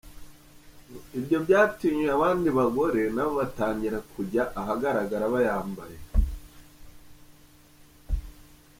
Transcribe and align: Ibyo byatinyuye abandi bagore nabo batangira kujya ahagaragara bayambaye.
Ibyo 1.17 1.37
byatinyuye 1.45 2.11
abandi 2.17 2.47
bagore 2.57 3.01
nabo 3.15 3.31
batangira 3.39 3.97
kujya 4.13 4.43
ahagaragara 4.59 5.25
bayambaye. 5.33 5.97